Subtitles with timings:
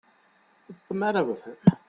[0.67, 1.55] What's the matter with him.